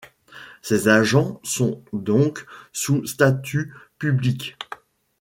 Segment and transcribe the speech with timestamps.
[0.63, 4.57] Ses agents sont donc sous statut public.